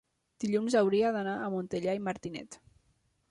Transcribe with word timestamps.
dilluns 0.43 0.77
hauria 0.79 1.11
d'anar 1.17 1.35
a 1.41 1.51
Montellà 1.55 1.95
i 1.99 2.03
Martinet. 2.09 2.61